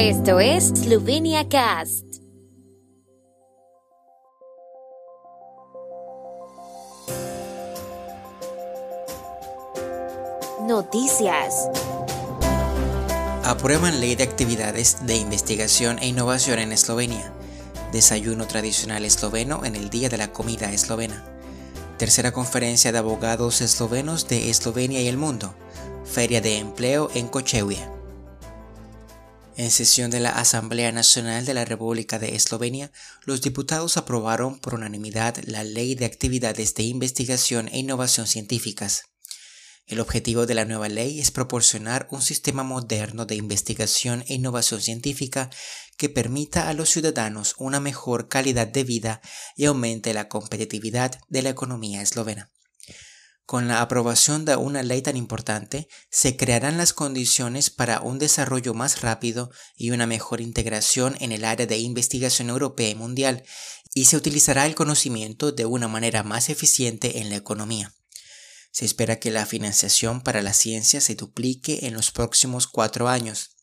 Esto 0.00 0.38
es 0.38 0.68
Slovenia 0.68 1.48
Cast. 1.48 2.04
Noticias. 10.68 11.68
Aprueban 13.42 13.98
ley 13.98 14.14
de 14.14 14.22
actividades 14.22 15.04
de 15.04 15.16
investigación 15.16 15.98
e 15.98 16.06
innovación 16.06 16.60
en 16.60 16.70
Eslovenia. 16.70 17.32
Desayuno 17.90 18.46
tradicional 18.46 19.04
esloveno 19.04 19.64
en 19.64 19.74
el 19.74 19.90
Día 19.90 20.08
de 20.08 20.18
la 20.18 20.32
Comida 20.32 20.72
Eslovena. 20.72 21.24
Tercera 21.96 22.30
conferencia 22.30 22.92
de 22.92 22.98
abogados 22.98 23.60
eslovenos 23.60 24.28
de 24.28 24.48
Eslovenia 24.48 25.00
y 25.00 25.08
el 25.08 25.16
mundo. 25.16 25.56
Feria 26.04 26.40
de 26.40 26.58
empleo 26.58 27.10
en 27.16 27.26
Kochevie. 27.26 27.97
En 29.58 29.72
sesión 29.72 30.12
de 30.12 30.20
la 30.20 30.30
Asamblea 30.30 30.92
Nacional 30.92 31.44
de 31.44 31.52
la 31.52 31.64
República 31.64 32.20
de 32.20 32.36
Eslovenia, 32.36 32.92
los 33.24 33.42
diputados 33.42 33.96
aprobaron 33.96 34.60
por 34.60 34.74
unanimidad 34.74 35.36
la 35.46 35.64
Ley 35.64 35.96
de 35.96 36.04
Actividades 36.04 36.76
de 36.76 36.84
Investigación 36.84 37.66
e 37.72 37.80
Innovación 37.80 38.28
Científicas. 38.28 39.02
El 39.88 39.98
objetivo 39.98 40.46
de 40.46 40.54
la 40.54 40.64
nueva 40.64 40.88
ley 40.88 41.18
es 41.18 41.32
proporcionar 41.32 42.06
un 42.12 42.22
sistema 42.22 42.62
moderno 42.62 43.26
de 43.26 43.34
investigación 43.34 44.22
e 44.28 44.34
innovación 44.34 44.80
científica 44.80 45.50
que 45.96 46.08
permita 46.08 46.68
a 46.68 46.72
los 46.72 46.90
ciudadanos 46.90 47.56
una 47.58 47.80
mejor 47.80 48.28
calidad 48.28 48.68
de 48.68 48.84
vida 48.84 49.20
y 49.56 49.64
aumente 49.64 50.14
la 50.14 50.28
competitividad 50.28 51.18
de 51.30 51.42
la 51.42 51.50
economía 51.50 52.00
eslovena. 52.00 52.48
Con 53.48 53.66
la 53.66 53.80
aprobación 53.80 54.44
de 54.44 54.56
una 54.56 54.82
ley 54.82 55.00
tan 55.00 55.16
importante, 55.16 55.88
se 56.10 56.36
crearán 56.36 56.76
las 56.76 56.92
condiciones 56.92 57.70
para 57.70 58.02
un 58.02 58.18
desarrollo 58.18 58.74
más 58.74 59.00
rápido 59.00 59.50
y 59.74 59.90
una 59.90 60.06
mejor 60.06 60.42
integración 60.42 61.16
en 61.18 61.32
el 61.32 61.46
área 61.46 61.66
de 61.66 61.78
investigación 61.78 62.50
europea 62.50 62.90
y 62.90 62.94
mundial, 62.94 63.44
y 63.94 64.04
se 64.04 64.18
utilizará 64.18 64.66
el 64.66 64.74
conocimiento 64.74 65.50
de 65.50 65.64
una 65.64 65.88
manera 65.88 66.22
más 66.22 66.50
eficiente 66.50 67.20
en 67.20 67.30
la 67.30 67.36
economía. 67.36 67.94
Se 68.70 68.84
espera 68.84 69.18
que 69.18 69.30
la 69.30 69.46
financiación 69.46 70.20
para 70.20 70.42
la 70.42 70.52
ciencia 70.52 71.00
se 71.00 71.14
duplique 71.14 71.86
en 71.86 71.94
los 71.94 72.10
próximos 72.10 72.66
cuatro 72.66 73.08
años. 73.08 73.56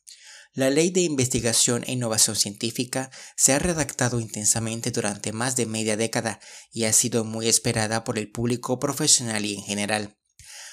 La 0.56 0.70
Ley 0.70 0.90
de 0.90 1.02
Investigación 1.02 1.84
e 1.86 1.92
Innovación 1.92 2.38
Científica 2.38 3.12
se 3.36 3.52
ha 3.52 3.60
redactado 3.60 4.22
intensamente 4.22 4.90
durante 4.90 5.34
más 5.34 5.58
de 5.58 5.66
media 5.66 5.98
década 5.98 6.40
y 6.72 6.86
ha 6.86 6.94
sido 6.94 7.26
muy 7.26 7.50
esperada 7.50 8.06
por 8.06 8.18
el 8.18 8.32
público 8.32 8.80
profesional 8.80 9.44
y 9.44 9.56
en 9.56 9.64
general. 9.64 10.18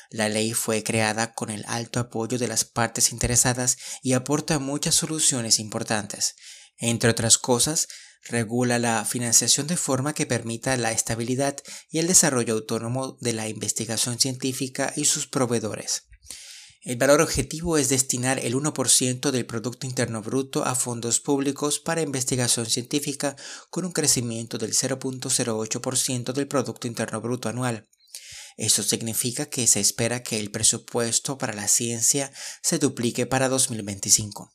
La 0.08 0.28
ley 0.28 0.52
fue 0.52 0.84
creada 0.84 1.34
con 1.34 1.50
el 1.50 1.64
alto 1.66 1.98
apoyo 1.98 2.38
de 2.38 2.46
las 2.46 2.64
partes 2.64 3.10
interesadas 3.10 3.76
y 4.04 4.12
aporta 4.12 4.60
muchas 4.60 4.94
soluciones 4.94 5.58
importantes. 5.58 6.36
Entre 6.76 7.10
otras 7.10 7.36
cosas, 7.36 7.88
regula 8.28 8.78
la 8.78 9.04
financiación 9.04 9.66
de 9.66 9.76
forma 9.76 10.12
que 10.12 10.26
permita 10.26 10.76
la 10.76 10.92
estabilidad 10.92 11.56
y 11.90 11.98
el 11.98 12.06
desarrollo 12.06 12.54
autónomo 12.54 13.18
de 13.20 13.32
la 13.32 13.48
investigación 13.48 14.20
científica 14.20 14.92
y 14.94 15.06
sus 15.06 15.26
proveedores. 15.26 16.04
El 16.84 16.96
valor 16.96 17.20
objetivo 17.20 17.78
es 17.78 17.90
destinar 17.90 18.40
el 18.40 18.56
1% 18.56 19.30
del 19.30 19.46
Producto 19.46 19.86
Interno 19.86 20.20
Bruto 20.20 20.64
a 20.64 20.74
fondos 20.74 21.20
públicos 21.20 21.78
para 21.78 22.02
investigación 22.02 22.66
científica 22.66 23.36
con 23.70 23.84
un 23.84 23.92
crecimiento 23.92 24.58
del 24.58 24.72
0.08% 24.72 26.32
del 26.32 26.48
Producto 26.48 26.88
Interno 26.88 27.20
Bruto 27.20 27.48
anual. 27.48 27.88
Esto 28.56 28.82
significa 28.82 29.46
que 29.46 29.68
se 29.68 29.78
espera 29.78 30.24
que 30.24 30.40
el 30.40 30.50
presupuesto 30.50 31.38
para 31.38 31.52
la 31.52 31.68
ciencia 31.68 32.32
se 32.62 32.80
duplique 32.80 33.26
para 33.26 33.48
2025. 33.48 34.52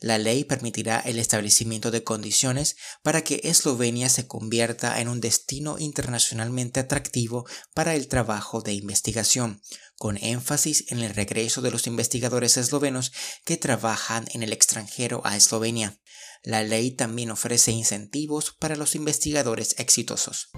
La 0.00 0.16
ley 0.18 0.44
permitirá 0.44 1.00
el 1.00 1.18
establecimiento 1.18 1.90
de 1.90 2.04
condiciones 2.04 2.76
para 3.02 3.22
que 3.22 3.40
Eslovenia 3.44 4.08
se 4.08 4.28
convierta 4.28 5.00
en 5.00 5.08
un 5.08 5.20
destino 5.20 5.76
internacionalmente 5.78 6.78
atractivo 6.80 7.46
para 7.74 7.96
el 7.96 8.06
trabajo 8.06 8.60
de 8.60 8.74
investigación, 8.74 9.60
con 9.96 10.16
énfasis 10.16 10.84
en 10.92 11.00
el 11.00 11.14
regreso 11.14 11.62
de 11.62 11.72
los 11.72 11.88
investigadores 11.88 12.56
eslovenos 12.56 13.12
que 13.44 13.56
trabajan 13.56 14.26
en 14.32 14.44
el 14.44 14.52
extranjero 14.52 15.20
a 15.24 15.36
Eslovenia. 15.36 15.98
La 16.44 16.62
ley 16.62 16.92
también 16.92 17.32
ofrece 17.32 17.72
incentivos 17.72 18.54
para 18.58 18.76
los 18.76 18.94
investigadores 18.94 19.74
exitosos. 19.78 20.50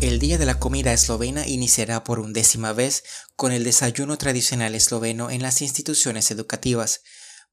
El 0.00 0.18
Día 0.18 0.38
de 0.38 0.46
la 0.46 0.58
Comida 0.58 0.94
Eslovena 0.94 1.46
iniciará 1.46 2.04
por 2.04 2.20
undécima 2.20 2.72
vez 2.72 3.04
con 3.36 3.52
el 3.52 3.64
desayuno 3.64 4.16
tradicional 4.16 4.74
esloveno 4.74 5.30
en 5.30 5.42
las 5.42 5.60
instituciones 5.60 6.30
educativas. 6.30 7.02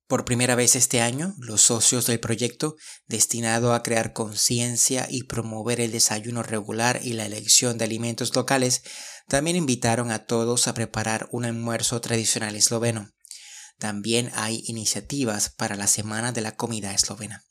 Por 0.07 0.23
primera 0.23 0.55
vez 0.55 0.77
este 0.77 1.01
año, 1.01 1.35
los 1.39 1.61
socios 1.61 2.05
del 2.05 2.21
proyecto, 2.21 2.77
destinado 3.05 3.73
a 3.73 3.83
crear 3.83 4.13
conciencia 4.13 5.07
y 5.09 5.23
promover 5.23 5.81
el 5.81 5.91
desayuno 5.91 6.41
regular 6.41 7.01
y 7.03 7.11
la 7.11 7.25
elección 7.25 7.77
de 7.77 7.83
alimentos 7.83 8.33
locales, 8.33 8.81
también 9.27 9.57
invitaron 9.57 10.09
a 10.09 10.25
todos 10.25 10.69
a 10.69 10.73
preparar 10.73 11.27
un 11.33 11.43
almuerzo 11.43 11.99
tradicional 11.99 12.55
esloveno. 12.55 13.09
También 13.77 14.31
hay 14.33 14.63
iniciativas 14.67 15.49
para 15.49 15.75
la 15.75 15.87
Semana 15.87 16.31
de 16.31 16.39
la 16.39 16.55
Comida 16.55 16.93
Eslovena. 16.93 17.43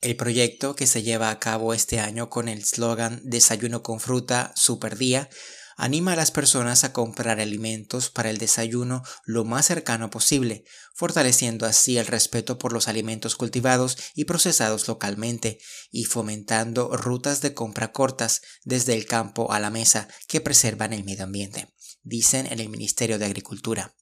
El 0.00 0.16
proyecto, 0.16 0.74
que 0.74 0.86
se 0.86 1.02
lleva 1.02 1.28
a 1.28 1.38
cabo 1.38 1.74
este 1.74 2.00
año 2.00 2.30
con 2.30 2.48
el 2.48 2.64
slogan 2.64 3.20
Desayuno 3.22 3.82
con 3.82 4.00
fruta, 4.00 4.50
super 4.56 4.96
día, 4.96 5.28
anima 5.76 6.14
a 6.14 6.16
las 6.16 6.30
personas 6.30 6.84
a 6.84 6.94
comprar 6.94 7.38
alimentos 7.38 8.08
para 8.08 8.30
el 8.30 8.38
desayuno 8.38 9.02
lo 9.24 9.44
más 9.44 9.66
cercano 9.66 10.08
posible, 10.08 10.64
fortaleciendo 10.94 11.66
así 11.66 11.98
el 11.98 12.06
respeto 12.06 12.58
por 12.58 12.72
los 12.72 12.88
alimentos 12.88 13.36
cultivados 13.36 13.98
y 14.14 14.24
procesados 14.24 14.88
localmente 14.88 15.58
y 15.90 16.04
fomentando 16.04 16.96
rutas 16.96 17.42
de 17.42 17.52
compra 17.52 17.92
cortas 17.92 18.40
desde 18.64 18.94
el 18.94 19.04
campo 19.04 19.52
a 19.52 19.60
la 19.60 19.68
mesa 19.68 20.08
que 20.28 20.40
preservan 20.40 20.94
el 20.94 21.04
medio 21.04 21.24
ambiente, 21.24 21.74
dicen 22.02 22.46
en 22.46 22.60
el 22.60 22.70
Ministerio 22.70 23.18
de 23.18 23.26
Agricultura. 23.26 23.94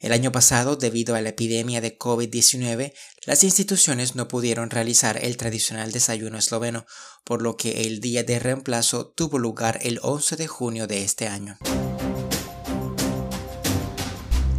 El 0.00 0.12
año 0.12 0.30
pasado, 0.30 0.76
debido 0.76 1.16
a 1.16 1.20
la 1.20 1.30
epidemia 1.30 1.80
de 1.80 1.98
COVID-19, 1.98 2.92
las 3.26 3.42
instituciones 3.42 4.14
no 4.14 4.28
pudieron 4.28 4.70
realizar 4.70 5.18
el 5.24 5.36
tradicional 5.36 5.90
desayuno 5.90 6.38
esloveno, 6.38 6.86
por 7.24 7.42
lo 7.42 7.56
que 7.56 7.82
el 7.82 8.00
día 8.00 8.22
de 8.22 8.38
reemplazo 8.38 9.08
tuvo 9.08 9.38
lugar 9.38 9.80
el 9.82 9.98
11 10.02 10.36
de 10.36 10.46
junio 10.46 10.86
de 10.86 11.02
este 11.02 11.26
año. 11.26 11.58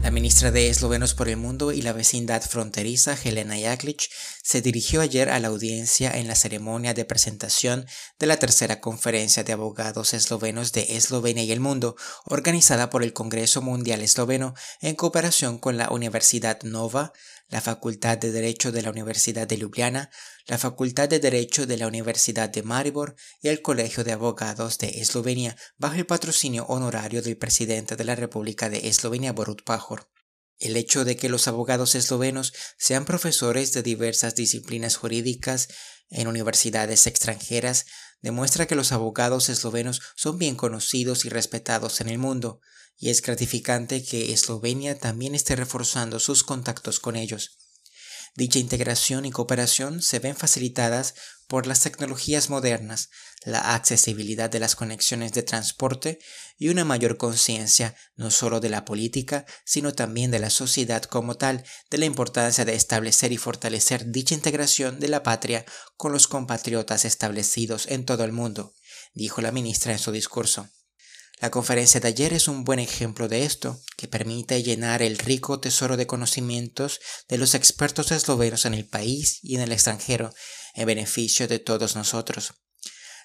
La 0.10 0.14
ministra 0.14 0.50
de 0.50 0.70
Eslovenos 0.70 1.14
por 1.14 1.30
el 1.30 1.38
Mundo 1.38 1.72
y 1.72 1.84
la 1.84 1.94
vecindad 1.94 2.42
fronteriza, 2.42 3.16
Helena 3.24 3.56
Jaklic, 3.56 4.10
se 4.42 4.60
dirigió 4.60 5.02
ayer 5.02 5.30
a 5.30 5.40
la 5.40 5.50
audiencia 5.50 6.10
en 6.10 6.28
la 6.28 6.34
ceremonia 6.34 6.96
de 6.96 7.06
presentación 7.06 7.86
de 8.18 8.26
la 8.26 8.38
tercera 8.38 8.82
conferencia 8.82 9.44
de 9.44 9.54
abogados 9.54 10.16
eslovenos 10.16 10.72
de 10.72 10.98
Eslovenia 10.98 11.44
y 11.44 11.52
el 11.52 11.60
mundo, 11.60 11.96
organizada 12.26 12.90
por 12.90 13.04
el 13.04 13.14
Congreso 13.14 13.62
Mundial 13.62 14.02
Esloveno 14.02 14.56
en 14.82 14.96
cooperación 14.96 15.60
con 15.60 15.78
la 15.78 15.92
Universidad 15.92 16.60
Nova, 16.64 17.14
la 17.50 17.62
Facultad 17.62 18.18
de 18.18 18.32
Derecho 18.32 18.72
de 18.72 18.82
la 18.82 18.92
Universidad 18.92 19.48
de 19.48 19.58
Ljubljana, 19.58 20.12
la 20.46 20.58
Facultad 20.58 21.10
de 21.10 21.20
Derecho 21.20 21.66
de 21.66 21.78
la 21.78 21.88
Universidad 21.88 22.50
de 22.50 22.64
Maribor 22.64 23.16
y 23.42 23.50
el 23.50 23.62
Colegio 23.62 24.04
de 24.04 24.12
Abogados 24.12 24.78
de 24.78 25.02
Eslovenia 25.02 25.58
bajo 25.78 25.96
el 25.96 26.06
patrocinio 26.06 26.66
honorario 26.68 27.22
del 27.22 27.38
presidente 27.38 27.96
de 27.96 28.04
la 28.04 28.16
República 28.16 28.70
de 28.70 28.88
Eslovenia 28.88 29.34
Borut 29.34 29.64
Pajor. 29.64 30.10
El 30.60 30.78
hecho 30.78 31.06
de 31.06 31.16
que 31.16 31.30
los 31.30 31.48
abogados 31.48 31.96
eslovenos 31.96 32.54
sean 32.78 33.06
profesores 33.06 33.74
de 33.74 33.82
diversas 33.82 34.36
disciplinas 34.36 34.98
jurídicas 34.98 35.70
en 36.10 36.28
universidades 36.28 37.08
extranjeras 37.08 37.86
demuestra 38.22 38.66
que 38.66 38.76
los 38.76 38.92
abogados 38.92 39.50
eslovenos 39.50 40.02
son 40.16 40.38
bien 40.38 40.56
conocidos 40.56 41.26
y 41.26 41.30
respetados 41.30 42.02
en 42.02 42.10
el 42.10 42.18
mundo, 42.18 42.60
y 42.98 43.10
es 43.10 43.22
gratificante 43.22 44.04
que 44.04 44.34
Eslovenia 44.34 44.98
también 44.98 45.36
esté 45.36 45.56
reforzando 45.56 46.20
sus 46.20 46.44
contactos 46.44 47.00
con 47.00 47.16
ellos. 47.16 47.59
Dicha 48.36 48.60
integración 48.60 49.26
y 49.26 49.32
cooperación 49.32 50.02
se 50.02 50.20
ven 50.20 50.36
facilitadas 50.36 51.16
por 51.48 51.66
las 51.66 51.82
tecnologías 51.82 52.50
modernas, 52.50 53.10
la 53.44 53.74
accesibilidad 53.74 54.50
de 54.50 54.60
las 54.60 54.76
conexiones 54.76 55.34
de 55.34 55.44
transporte 55.44 56.20
y 56.58 56.70
una 56.70 56.86
mayor 56.86 57.18
conciencia 57.18 57.96
no 58.16 58.30
solo 58.30 58.60
de 58.60 58.70
la 58.70 58.86
política, 58.86 59.46
sino 59.66 59.94
también 59.94 60.30
de 60.30 60.40
la 60.40 60.52
sociedad 60.52 61.04
como 61.04 61.38
tal, 61.38 61.64
de 61.90 61.98
la 61.98 62.06
importancia 62.06 62.66
de 62.66 62.76
establecer 62.76 63.32
y 63.32 63.38
fortalecer 63.38 64.12
dicha 64.12 64.36
integración 64.36 65.00
de 65.00 65.08
la 65.08 65.24
patria 65.24 65.66
con 65.98 66.12
los 66.12 66.28
compatriotas 66.28 67.06
establecidos 67.06 67.88
en 67.88 68.06
todo 68.06 68.24
el 68.24 68.32
mundo, 68.32 68.74
dijo 69.14 69.42
la 69.42 69.52
ministra 69.52 69.92
en 69.92 70.00
su 70.00 70.12
discurso. 70.12 70.70
La 71.42 71.52
conferencia 71.52 72.02
de 72.02 72.10
ayer 72.10 72.34
es 72.34 72.50
un 72.50 72.66
buen 72.66 72.80
ejemplo 72.80 73.30
de 73.30 73.46
esto, 73.46 73.80
que 73.96 74.10
permite 74.10 74.62
llenar 74.62 75.02
el 75.02 75.18
rico 75.18 75.62
tesoro 75.62 75.96
de 75.96 76.06
conocimientos 76.06 77.00
de 77.30 77.38
los 77.38 77.56
expertos 77.56 78.12
eslovenos 78.12 78.66
en 78.66 78.74
el 78.74 78.86
país 78.86 79.40
y 79.42 79.56
en 79.56 79.62
el 79.62 79.72
extranjero, 79.72 80.34
en 80.74 80.86
beneficio 80.86 81.48
de 81.48 81.60
todos 81.60 81.96
nosotros. 81.96 82.56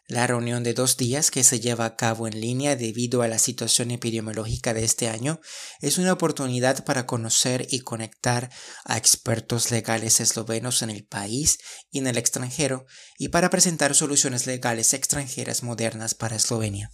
La 0.06 0.26
reunión 0.26 0.62
de 0.62 0.74
dos 0.74 0.96
días 0.96 1.30
que 1.30 1.42
se 1.42 1.60
lleva 1.60 1.86
a 1.86 1.96
cabo 1.96 2.28
en 2.28 2.38
línea 2.38 2.76
debido 2.76 3.22
a 3.22 3.28
la 3.28 3.38
situación 3.38 3.90
epidemiológica 3.90 4.74
de 4.74 4.84
este 4.84 5.08
año 5.08 5.40
es 5.80 5.96
una 5.96 6.12
oportunidad 6.12 6.84
para 6.84 7.06
conocer 7.06 7.66
y 7.70 7.80
conectar 7.80 8.50
a 8.84 8.98
expertos 8.98 9.70
legales 9.70 10.20
eslovenos 10.20 10.82
en 10.82 10.90
el 10.90 11.04
país 11.06 11.58
y 11.90 12.00
en 12.00 12.06
el 12.06 12.18
extranjero 12.18 12.84
y 13.18 13.28
para 13.28 13.48
presentar 13.48 13.94
soluciones 13.94 14.46
legales 14.46 14.92
extranjeras 14.92 15.62
modernas 15.62 16.14
para 16.14 16.36
Eslovenia. 16.36 16.90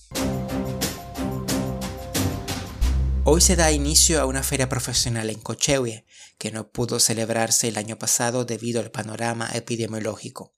Hoy 3.33 3.41
se 3.41 3.55
da 3.55 3.71
inicio 3.71 4.21
a 4.21 4.27
una 4.27 4.43
feria 4.43 4.69
profesional 4.69 5.31
en 5.31 5.39
Kochewie, 5.39 6.05
que 6.37 6.51
no 6.51 6.73
pudo 6.73 6.99
celebrarse 6.99 7.69
el 7.69 7.79
año 7.79 7.97
pasado 7.97 8.45
debido 8.45 8.81
al 8.81 8.91
panorama 8.91 9.49
epidemiológico. 9.55 10.57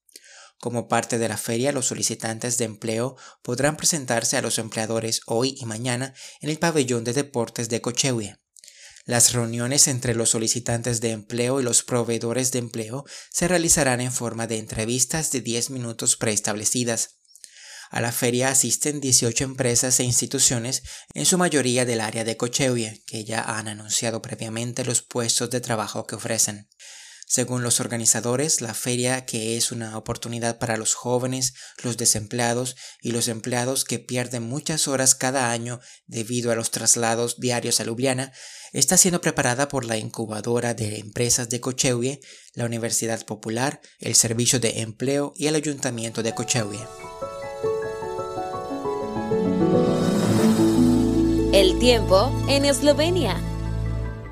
Como 0.58 0.88
parte 0.88 1.18
de 1.18 1.28
la 1.28 1.36
feria, 1.36 1.72
los 1.72 1.84
solicitantes 1.84 2.56
de 2.56 2.64
empleo 2.64 3.18
podrán 3.42 3.76
presentarse 3.76 4.38
a 4.38 4.40
los 4.40 4.56
empleadores 4.58 5.20
hoy 5.26 5.54
y 5.60 5.66
mañana 5.66 6.14
en 6.40 6.48
el 6.48 6.58
pabellón 6.58 7.04
de 7.04 7.12
deportes 7.12 7.68
de 7.68 7.82
Cochewie. 7.82 8.38
Las 9.04 9.34
reuniones 9.34 9.86
entre 9.86 10.14
los 10.14 10.30
solicitantes 10.30 11.02
de 11.02 11.10
empleo 11.10 11.60
y 11.60 11.64
los 11.64 11.82
proveedores 11.82 12.52
de 12.52 12.60
empleo 12.60 13.04
se 13.30 13.48
realizarán 13.48 14.00
en 14.00 14.12
forma 14.12 14.46
de 14.46 14.56
entrevistas 14.56 15.30
de 15.30 15.42
10 15.42 15.68
minutos 15.68 16.16
preestablecidas. 16.16 17.18
A 17.92 18.00
la 18.00 18.10
feria 18.10 18.48
asisten 18.48 19.02
18 19.02 19.44
empresas 19.44 20.00
e 20.00 20.04
instituciones, 20.04 20.82
en 21.12 21.26
su 21.26 21.36
mayoría 21.36 21.84
del 21.84 22.00
área 22.00 22.24
de 22.24 22.38
Cochewie, 22.38 23.02
que 23.06 23.26
ya 23.26 23.42
han 23.42 23.68
anunciado 23.68 24.22
previamente 24.22 24.82
los 24.82 25.02
puestos 25.02 25.50
de 25.50 25.60
trabajo 25.60 26.06
que 26.06 26.14
ofrecen. 26.14 26.70
Según 27.26 27.62
los 27.62 27.80
organizadores, 27.80 28.62
la 28.62 28.72
feria, 28.72 29.26
que 29.26 29.58
es 29.58 29.72
una 29.72 29.98
oportunidad 29.98 30.58
para 30.58 30.78
los 30.78 30.94
jóvenes, 30.94 31.52
los 31.82 31.98
desempleados 31.98 32.76
y 33.02 33.10
los 33.10 33.28
empleados 33.28 33.84
que 33.84 33.98
pierden 33.98 34.42
muchas 34.42 34.88
horas 34.88 35.14
cada 35.14 35.50
año 35.50 35.78
debido 36.06 36.50
a 36.50 36.54
los 36.54 36.70
traslados 36.70 37.40
diarios 37.40 37.78
a 37.80 37.84
Ljubljana, 37.84 38.32
está 38.72 38.96
siendo 38.96 39.20
preparada 39.20 39.68
por 39.68 39.84
la 39.84 39.98
incubadora 39.98 40.72
de 40.72 40.98
empresas 40.98 41.50
de 41.50 41.60
Cochewie, 41.60 42.20
la 42.54 42.64
Universidad 42.64 43.22
Popular, 43.26 43.82
el 43.98 44.14
Servicio 44.14 44.60
de 44.60 44.80
Empleo 44.80 45.34
y 45.36 45.48
el 45.48 45.56
Ayuntamiento 45.56 46.22
de 46.22 46.34
Cochewie. 46.34 46.80
El 51.52 51.78
tiempo 51.78 52.32
en 52.48 52.64
Eslovenia. 52.64 53.36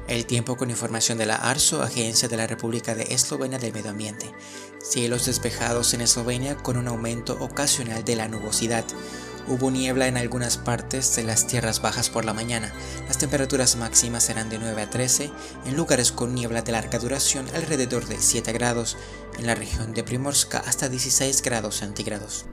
El 0.09 0.25
tiempo 0.25 0.57
con 0.57 0.71
información 0.71 1.19
de 1.19 1.27
la 1.27 1.37
ARSO, 1.37 1.83
Agencia 1.83 2.31
de 2.31 2.39
la 2.39 2.47
República 2.47 2.95
de 2.95 3.13
Eslovenia 3.15 3.59
del 3.59 3.75
Medio 3.75 3.91
Ambiente. 3.91 4.33
Cielos 4.83 5.27
despejados 5.27 5.93
en 5.93 6.01
Eslovenia 6.01 6.57
con 6.57 6.79
un 6.79 6.89
aumento 6.89 7.37
ocasional 7.41 8.07
de 8.07 8.17
la 8.17 8.27
nubosidad. 8.27 8.87
Hubo 9.49 9.71
niebla 9.71 10.09
en 10.09 10.17
algunas 10.17 10.57
partes 10.57 11.15
de 11.15 11.25
las 11.25 11.47
tierras 11.47 11.83
bajas 11.83 12.09
por 12.09 12.25
la 12.25 12.33
mañana. 12.33 12.73
Las 13.07 13.19
temperaturas 13.19 13.77
máximas 13.77 14.25
serán 14.25 14.49
de 14.49 14.59
9 14.59 14.81
a 14.81 14.89
13, 14.89 15.31
en 15.67 15.77
lugares 15.77 16.13
con 16.13 16.35
niebla 16.35 16.63
de 16.63 16.73
larga 16.73 16.99
duración 16.99 17.47
alrededor 17.55 18.07
de 18.07 18.17
7 18.19 18.51
grados, 18.53 18.97
en 19.39 19.47
la 19.47 19.55
región 19.55 19.93
de 19.93 20.05
Primorska 20.05 20.61
hasta 20.67 20.89
16 20.89 21.43
grados 21.43 21.77
centígrados. 21.77 22.47